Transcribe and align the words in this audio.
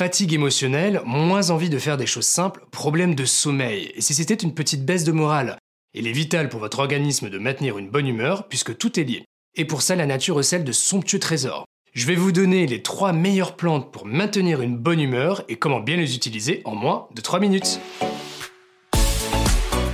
Fatigue 0.00 0.32
émotionnelle, 0.32 1.02
moins 1.04 1.50
envie 1.50 1.68
de 1.68 1.78
faire 1.78 1.98
des 1.98 2.06
choses 2.06 2.24
simples, 2.24 2.64
problème 2.70 3.14
de 3.14 3.26
sommeil. 3.26 3.92
Et 3.94 4.00
si 4.00 4.14
c'était 4.14 4.32
une 4.32 4.54
petite 4.54 4.86
baisse 4.86 5.04
de 5.04 5.12
morale? 5.12 5.58
Il 5.92 6.08
est 6.08 6.12
vital 6.12 6.48
pour 6.48 6.58
votre 6.58 6.78
organisme 6.78 7.28
de 7.28 7.38
maintenir 7.38 7.76
une 7.76 7.90
bonne 7.90 8.06
humeur 8.06 8.48
puisque 8.48 8.78
tout 8.78 8.98
est 8.98 9.04
lié. 9.04 9.26
Et 9.56 9.66
pour 9.66 9.82
ça, 9.82 9.96
la 9.96 10.06
nature 10.06 10.36
recèle 10.36 10.64
de 10.64 10.72
somptueux 10.72 11.18
trésors. 11.18 11.66
Je 11.92 12.06
vais 12.06 12.14
vous 12.14 12.32
donner 12.32 12.66
les 12.66 12.80
3 12.80 13.12
meilleures 13.12 13.56
plantes 13.56 13.92
pour 13.92 14.06
maintenir 14.06 14.62
une 14.62 14.78
bonne 14.78 15.00
humeur 15.00 15.44
et 15.50 15.56
comment 15.56 15.80
bien 15.80 15.98
les 15.98 16.16
utiliser 16.16 16.62
en 16.64 16.74
moins 16.74 17.06
de 17.14 17.20
3 17.20 17.38
minutes. 17.38 17.78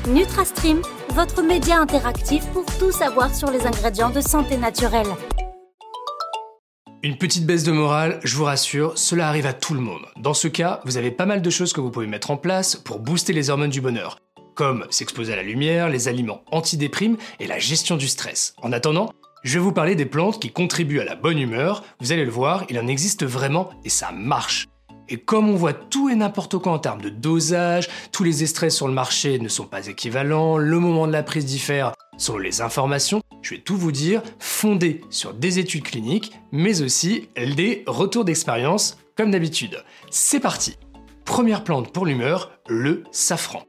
NutraStream, 0.07 0.82
votre 1.14 1.43
média 1.43 1.80
interactif 1.80 2.46
pour 2.52 2.64
tout 2.79 2.93
savoir 2.93 3.34
sur 3.34 3.50
les 3.50 3.66
ingrédients 3.66 4.11
de 4.11 4.20
santé 4.20 4.57
naturelle. 4.57 5.09
Une 7.07 7.18
petite 7.18 7.46
baisse 7.46 7.62
de 7.62 7.70
morale, 7.70 8.18
je 8.25 8.34
vous 8.34 8.43
rassure, 8.43 8.98
cela 8.98 9.29
arrive 9.29 9.46
à 9.46 9.52
tout 9.52 9.75
le 9.75 9.80
monde. 9.80 10.05
Dans 10.16 10.34
ce 10.34 10.48
cas, 10.48 10.80
vous 10.84 10.96
avez 10.96 11.12
pas 11.12 11.24
mal 11.24 11.41
de 11.41 11.51
choses 11.51 11.73
que 11.73 11.80
vous 11.80 11.92
pouvez 11.92 12.09
mettre 12.09 12.32
en 12.32 12.37
place 12.37 12.74
pour 12.74 12.98
booster 12.98 13.32
les 13.32 13.48
hormones 13.48 13.70
du 13.70 13.80
bonheur, 13.80 14.19
comme 14.56 14.84
s'exposer 14.91 15.32
à 15.32 15.37
la 15.37 15.45
lumière, 15.45 15.88
les 15.88 16.09
aliments 16.09 16.42
antidéprimes 16.51 17.16
et 17.38 17.46
la 17.46 17.60
gestion 17.60 17.96
du 17.96 18.09
stress. 18.09 18.56
En 18.60 18.73
attendant, 18.73 19.12
je 19.45 19.56
vais 19.56 19.62
vous 19.62 19.70
parler 19.70 19.95
des 19.95 20.05
plantes 20.05 20.42
qui 20.42 20.51
contribuent 20.51 20.98
à 20.98 21.05
la 21.05 21.15
bonne 21.15 21.38
humeur. 21.38 21.84
Vous 22.01 22.10
allez 22.10 22.24
le 22.24 22.30
voir, 22.32 22.65
il 22.70 22.79
en 22.80 22.88
existe 22.88 23.24
vraiment 23.24 23.70
et 23.84 23.88
ça 23.88 24.10
marche. 24.10 24.66
Et 25.09 25.19
comme 25.19 25.48
on 25.48 25.55
voit 25.55 25.73
tout 25.73 26.09
et 26.09 26.16
n'importe 26.16 26.59
quoi 26.59 26.73
en 26.73 26.78
termes 26.78 27.01
de 27.01 27.09
dosage, 27.09 27.88
tous 28.10 28.24
les 28.24 28.42
extraits 28.42 28.73
sur 28.73 28.88
le 28.88 28.95
marché 28.95 29.38
ne 29.38 29.48
sont 29.48 29.66
pas 29.66 29.87
équivalents, 29.87 30.59
le 30.59 30.80
moment 30.80 31.06
de 31.06 31.12
la 31.12 31.23
prise 31.23 31.45
diffère 31.45 31.92
selon 32.16 32.38
les 32.38 32.60
informations, 32.60 33.20
je 33.42 33.55
vais 33.55 33.60
tout 33.60 33.77
vous 33.77 33.92
dire 33.92 34.23
fondé 34.38 35.02
sur 35.10 35.34
des 35.34 35.59
études 35.59 35.84
cliniques, 35.84 36.32
mais 36.51 36.82
aussi 36.82 37.29
des 37.37 37.84
retours 37.87 38.24
d'expérience 38.24 38.98
comme 39.16 39.30
d'habitude. 39.30 39.82
C'est 40.10 40.41
parti 40.41 40.77
Première 41.24 41.65
plante 41.65 41.93
pour 41.93 42.07
l'humeur, 42.07 42.52
le 42.68 43.04
safran. 43.10 43.65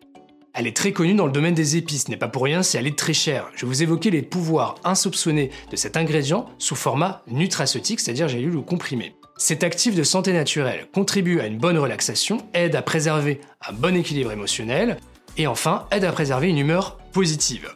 Elle 0.54 0.66
est 0.66 0.76
très 0.76 0.92
connue 0.92 1.14
dans 1.14 1.28
le 1.28 1.32
domaine 1.32 1.54
des 1.54 1.76
épices, 1.78 2.08
n'est 2.08 2.18
pas 2.18 2.28
pour 2.28 2.44
rien 2.44 2.64
si 2.64 2.78
elle 2.78 2.88
est 2.88 2.98
très 2.98 3.14
chère. 3.14 3.48
Je 3.56 3.66
vais 3.66 3.68
vous 3.68 3.84
évoquer 3.84 4.10
les 4.10 4.24
pouvoirs 4.24 4.76
insoupçonnés 4.84 5.52
de 5.70 5.76
cet 5.76 5.98
ingrédient 5.98 6.48
sous 6.58 6.76
format 6.76 7.24
nutraceutique, 7.28 8.00
c'est-à-dire 8.00 8.28
j'ai 8.28 8.40
lu 8.40 8.50
le 8.50 8.62
comprimé. 8.62 9.16
Cet 9.40 9.64
actif 9.64 9.94
de 9.94 10.02
santé 10.02 10.34
naturelle 10.34 10.88
contribue 10.92 11.40
à 11.40 11.46
une 11.46 11.60
bonne 11.60 11.78
relaxation, 11.78 12.40
aide 12.56 12.76
à 12.76 12.82
préserver 12.82 13.40
un 13.68 13.72
bon 13.72 13.96
équilibre 13.96 14.32
émotionnel 14.32 14.98
et 15.38 15.46
enfin 15.46 15.86
aide 15.92 16.06
à 16.06 16.12
préserver 16.12 16.50
une 16.50 16.58
humeur 16.58 16.98
positive. 17.14 17.70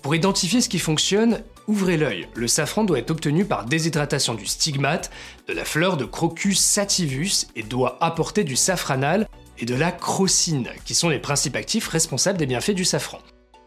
Pour 0.00 0.14
identifier 0.14 0.60
ce 0.60 0.68
qui 0.68 0.78
fonctionne, 0.78 1.42
ouvrez 1.66 1.96
l'œil. 1.96 2.28
Le 2.34 2.46
safran 2.46 2.84
doit 2.84 3.00
être 3.00 3.10
obtenu 3.10 3.44
par 3.44 3.64
déshydratation 3.64 4.34
du 4.34 4.46
stigmate, 4.46 5.10
de 5.48 5.54
la 5.54 5.64
fleur 5.64 5.96
de 5.96 6.04
Crocus 6.04 6.60
sativus 6.60 7.48
et 7.56 7.64
doit 7.64 7.98
apporter 8.00 8.44
du 8.44 8.54
safranal 8.54 9.26
et 9.58 9.66
de 9.66 9.74
la 9.74 9.90
crocine, 9.90 10.68
qui 10.84 10.94
sont 10.94 11.08
les 11.08 11.18
principes 11.18 11.56
actifs 11.56 11.88
responsables 11.88 12.38
des 12.38 12.46
bienfaits 12.46 12.70
du 12.70 12.84
safran. 12.84 13.18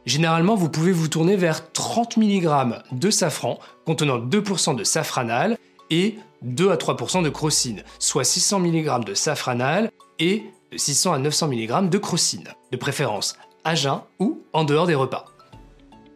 Généralement, 0.05 0.55
vous 0.55 0.69
pouvez 0.69 0.93
vous 0.93 1.09
tourner 1.09 1.35
vers 1.35 1.69
30 1.73 2.15
mg 2.15 2.81
de 2.93 3.09
safran 3.11 3.59
contenant 3.85 4.19
2% 4.19 4.75
de 4.75 4.85
safranal 4.85 5.57
et 5.91 6.15
2 6.41 6.71
à 6.71 6.75
3% 6.75 7.23
de 7.23 7.29
crocine, 7.29 7.83
soit 7.99 8.23
600 8.23 8.59
mg 8.61 9.05
de 9.05 9.13
safranal 9.13 9.91
et 10.17 10.43
600 10.75 11.13
à 11.13 11.19
900 11.19 11.49
mg 11.49 11.89
de 11.89 11.97
crocine, 11.99 12.47
de 12.71 12.77
préférence 12.77 13.35
à 13.63 13.75
jeun 13.75 14.01
ou 14.19 14.41
en 14.53 14.63
dehors 14.63 14.87
des 14.87 14.95
repas. 14.95 15.25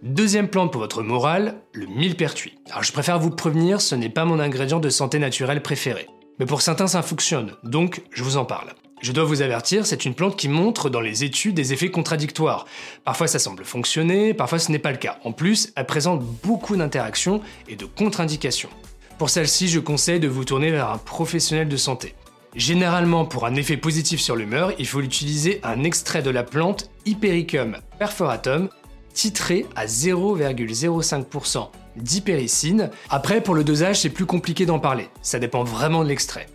Deuxième 0.01 0.49
plante 0.49 0.71
pour 0.71 0.81
votre 0.81 1.03
morale, 1.03 1.55
le 1.73 1.85
millepertuis. 1.85 2.57
Alors 2.69 2.83
je 2.83 2.91
préfère 2.91 3.19
vous 3.19 3.31
prévenir, 3.31 3.81
ce 3.81 3.95
n'est 3.95 4.09
pas 4.09 4.25
mon 4.25 4.39
ingrédient 4.39 4.79
de 4.79 4.89
santé 4.89 5.19
naturelle 5.19 5.61
préféré. 5.61 6.07
Mais 6.39 6.45
pour 6.45 6.61
certains 6.61 6.87
ça 6.87 7.01
fonctionne, 7.01 7.53
donc 7.63 8.01
je 8.11 8.23
vous 8.23 8.37
en 8.37 8.45
parle. 8.45 8.73
Je 9.01 9.11
dois 9.11 9.23
vous 9.23 9.41
avertir, 9.41 9.85
c'est 9.85 10.05
une 10.05 10.15
plante 10.15 10.37
qui 10.37 10.47
montre 10.47 10.89
dans 10.89 11.01
les 11.01 11.23
études 11.23 11.55
des 11.55 11.73
effets 11.73 11.91
contradictoires. 11.91 12.65
Parfois 13.03 13.27
ça 13.27 13.39
semble 13.39 13.65
fonctionner, 13.65 14.33
parfois 14.33 14.59
ce 14.59 14.71
n'est 14.71 14.79
pas 14.79 14.91
le 14.91 14.97
cas. 14.97 15.19
En 15.23 15.31
plus, 15.31 15.71
elle 15.75 15.85
présente 15.85 16.23
beaucoup 16.43 16.75
d'interactions 16.75 17.41
et 17.67 17.75
de 17.75 17.85
contre-indications. 17.85 18.69
Pour 19.17 19.29
celle-ci, 19.29 19.69
je 19.69 19.79
conseille 19.79 20.19
de 20.19 20.27
vous 20.27 20.43
tourner 20.43 20.71
vers 20.71 20.89
un 20.89 20.97
professionnel 20.97 21.69
de 21.69 21.77
santé. 21.77 22.15
Généralement, 22.53 23.25
pour 23.25 23.45
un 23.45 23.55
effet 23.55 23.77
positif 23.77 24.19
sur 24.19 24.35
l'humeur, 24.35 24.73
il 24.77 24.85
faut 24.85 24.99
utiliser 24.99 25.61
un 25.63 25.83
extrait 25.83 26.21
de 26.21 26.29
la 26.29 26.43
plante 26.43 26.89
Hypericum 27.05 27.77
perforatum, 27.97 28.67
titré 29.13 29.65
à 29.77 29.85
0,05% 29.85 31.69
d'hypericine. 31.95 32.89
Après, 33.09 33.41
pour 33.41 33.55
le 33.55 33.63
dosage, 33.63 34.01
c'est 34.01 34.09
plus 34.09 34.25
compliqué 34.25 34.65
d'en 34.65 34.79
parler, 34.79 35.07
ça 35.21 35.39
dépend 35.39 35.63
vraiment 35.63 36.03
de 36.03 36.09
l'extrait. 36.09 36.47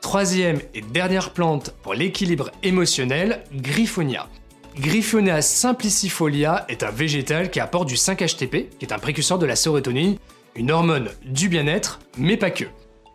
Troisième 0.00 0.60
et 0.74 0.80
dernière 0.80 1.30
plante 1.30 1.74
pour 1.82 1.92
l'équilibre 1.92 2.50
émotionnel, 2.62 3.44
Griffonia. 3.52 4.28
Griffonia 4.76 5.42
simplicifolia 5.42 6.64
est 6.70 6.82
un 6.82 6.90
végétal 6.90 7.50
qui 7.50 7.60
apporte 7.60 7.88
du 7.88 7.96
5-HTP, 7.96 8.70
qui 8.78 8.86
est 8.86 8.92
un 8.92 8.98
précurseur 8.98 9.38
de 9.38 9.44
la 9.44 9.56
sérotonine, 9.56 10.16
une 10.54 10.70
hormone 10.70 11.10
du 11.24 11.48
bien-être, 11.48 12.00
mais 12.18 12.36
pas 12.36 12.50
que. 12.50 12.64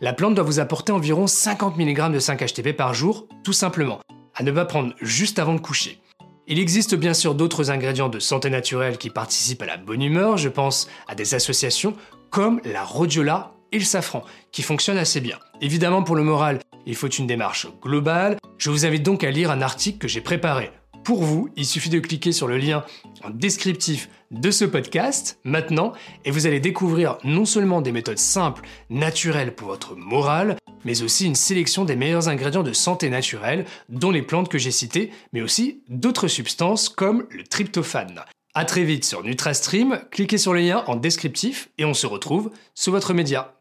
La 0.01 0.13
plante 0.13 0.35
doit 0.35 0.43
vous 0.43 0.59
apporter 0.59 0.91
environ 0.91 1.27
50 1.27 1.77
mg 1.77 2.11
de 2.11 2.19
5-HTP 2.19 2.73
par 2.73 2.93
jour, 2.93 3.27
tout 3.43 3.53
simplement, 3.53 3.99
à 4.35 4.43
ne 4.43 4.51
pas 4.51 4.65
prendre 4.65 4.93
juste 5.01 5.39
avant 5.39 5.53
de 5.53 5.59
coucher. 5.59 5.99
Il 6.47 6.59
existe 6.59 6.95
bien 6.95 7.13
sûr 7.13 7.35
d'autres 7.35 7.71
ingrédients 7.71 8.09
de 8.09 8.19
santé 8.19 8.49
naturelle 8.49 8.97
qui 8.97 9.09
participent 9.09 9.63
à 9.63 9.65
la 9.65 9.77
bonne 9.77 10.01
humeur, 10.01 10.37
je 10.37 10.49
pense 10.49 10.87
à 11.07 11.15
des 11.15 11.33
associations 11.33 11.95
comme 12.29 12.61
la 12.63 12.83
rhodiola 12.83 13.53
et 13.71 13.79
le 13.79 13.83
safran, 13.83 14.23
qui 14.51 14.61
fonctionnent 14.61 14.97
assez 14.97 15.19
bien. 15.19 15.39
Évidemment, 15.61 16.03
pour 16.03 16.15
le 16.15 16.23
moral, 16.23 16.59
il 16.85 16.95
faut 16.95 17.09
une 17.09 17.27
démarche 17.27 17.67
globale. 17.81 18.37
Je 18.57 18.69
vous 18.69 18.85
invite 18.85 19.03
donc 19.03 19.23
à 19.23 19.31
lire 19.31 19.51
un 19.51 19.61
article 19.61 19.97
que 19.97 20.07
j'ai 20.07 20.21
préparé 20.21 20.71
pour 21.07 21.23
vous. 21.23 21.47
Il 21.55 21.65
suffit 21.65 21.89
de 21.89 21.99
cliquer 21.99 22.33
sur 22.33 22.49
le 22.49 22.57
lien 22.57 22.83
en 23.23 23.29
descriptif 23.29 24.09
de 24.29 24.51
ce 24.51 24.65
podcast 24.65 25.39
maintenant 25.45 25.93
et 26.25 26.31
vous 26.31 26.47
allez 26.47 26.59
découvrir 26.59 27.17
non 27.23 27.45
seulement 27.45 27.79
des 27.79 27.93
méthodes 27.93 28.17
simples, 28.17 28.67
naturelles 28.89 29.55
pour 29.55 29.69
votre 29.69 29.95
morale, 29.95 30.57
mais 30.83 31.03
aussi 31.03 31.25
une 31.25 31.35
sélection 31.35 31.85
des 31.85 31.95
meilleurs 31.95 32.27
ingrédients 32.27 32.61
de 32.61 32.73
santé 32.73 33.09
naturelle, 33.09 33.63
dont 33.87 34.11
les 34.11 34.21
plantes 34.21 34.49
que 34.49 34.57
j'ai 34.57 34.71
citées, 34.71 35.11
mais 35.31 35.39
aussi 35.39 35.81
d'autres 35.87 36.27
substances 36.27 36.89
comme 36.89 37.25
le 37.29 37.45
tryptophane. 37.45 38.25
A 38.53 38.65
très 38.65 38.83
vite 38.83 39.05
sur 39.05 39.23
NutraStream, 39.23 40.01
cliquez 40.11 40.37
sur 40.37 40.53
le 40.53 40.59
lien 40.59 40.83
en 40.87 40.97
descriptif 40.97 41.69
et 41.77 41.85
on 41.85 41.93
se 41.93 42.05
retrouve 42.05 42.51
sur 42.75 42.91
votre 42.91 43.13
média. 43.13 43.56